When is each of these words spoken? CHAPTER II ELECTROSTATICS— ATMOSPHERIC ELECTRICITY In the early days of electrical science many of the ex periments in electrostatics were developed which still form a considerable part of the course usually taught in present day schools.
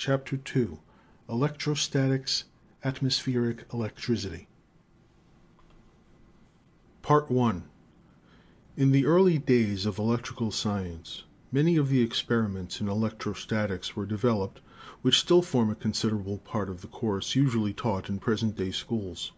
CHAPTER 0.00 0.40
II 0.56 0.78
ELECTROSTATICS— 1.28 2.44
ATMOSPHERIC 2.84 3.66
ELECTRICITY 3.72 4.46
In 8.76 8.90
the 8.92 9.04
early 9.06 9.38
days 9.38 9.86
of 9.86 9.98
electrical 9.98 10.52
science 10.52 11.24
many 11.50 11.76
of 11.76 11.88
the 11.88 12.04
ex 12.04 12.22
periments 12.22 12.80
in 12.80 12.88
electrostatics 12.88 13.96
were 13.96 14.06
developed 14.06 14.60
which 15.02 15.18
still 15.18 15.42
form 15.42 15.68
a 15.68 15.74
considerable 15.74 16.38
part 16.38 16.70
of 16.70 16.80
the 16.80 16.86
course 16.86 17.34
usually 17.34 17.72
taught 17.72 18.08
in 18.08 18.20
present 18.20 18.54
day 18.56 18.70
schools. 18.70 19.32